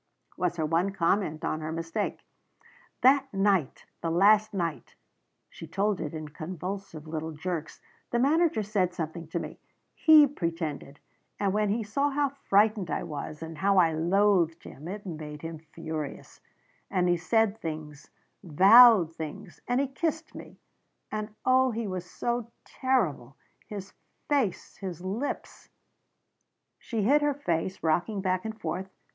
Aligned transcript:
was 0.35 0.55
her 0.55 0.65
one 0.65 0.89
comment 0.91 1.45
on 1.45 1.61
her 1.61 1.71
mistake. 1.71 2.25
"That 3.01 3.31
night 3.31 3.85
the 4.01 4.09
last 4.09 4.51
night" 4.51 4.95
she 5.51 5.67
told 5.67 6.01
it 6.01 6.11
in 6.15 6.29
convulsive 6.29 7.05
little 7.05 7.33
jerks 7.33 7.79
"the 8.09 8.17
manager 8.17 8.63
said 8.63 8.95
something 8.95 9.27
to 9.27 9.37
me. 9.39 9.59
He 9.93 10.25
pretended. 10.25 10.99
And 11.39 11.53
when 11.53 11.69
he 11.69 11.83
saw 11.83 12.09
how 12.09 12.29
frightened 12.29 12.89
I 12.89 13.03
was 13.03 13.43
and 13.43 13.59
how 13.59 13.77
I 13.77 13.93
loathed 13.93 14.63
him 14.63 14.87
it 14.87 15.05
made 15.05 15.43
him 15.43 15.59
furious 15.59 16.41
and 16.89 17.07
he 17.07 17.15
said 17.15 17.59
things 17.59 18.09
vowed 18.43 19.13
things 19.15 19.61
and 19.67 19.79
he 19.79 19.87
kissed 19.87 20.33
me 20.33 20.57
and 21.11 21.35
oh 21.45 21.69
he 21.69 21.85
was 21.85 22.09
so 22.09 22.51
terrible 22.65 23.35
his 23.67 23.93
face 24.27 24.77
his 24.77 25.01
lips" 25.01 25.69
She 26.79 27.03
hid 27.03 27.21
her 27.21 27.35
face, 27.35 27.83
rocking 27.83 28.19
back 28.21 28.45
and 28.45 28.59
forth. 28.59 28.89